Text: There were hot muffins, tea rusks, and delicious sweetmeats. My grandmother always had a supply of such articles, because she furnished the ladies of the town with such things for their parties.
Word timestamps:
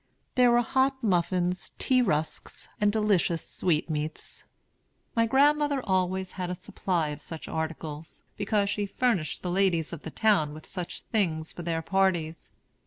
There 0.33 0.49
were 0.49 0.63
hot 0.63 1.03
muffins, 1.03 1.73
tea 1.77 2.01
rusks, 2.01 2.67
and 2.81 2.91
delicious 2.91 3.47
sweetmeats. 3.47 4.45
My 5.15 5.27
grandmother 5.27 5.79
always 5.83 6.31
had 6.31 6.49
a 6.49 6.55
supply 6.55 7.09
of 7.09 7.21
such 7.21 7.47
articles, 7.47 8.23
because 8.35 8.67
she 8.71 8.87
furnished 8.87 9.43
the 9.43 9.51
ladies 9.51 9.93
of 9.93 10.01
the 10.01 10.09
town 10.09 10.55
with 10.55 10.65
such 10.65 11.01
things 11.01 11.51
for 11.53 11.61
their 11.61 11.83
parties. 11.83 12.49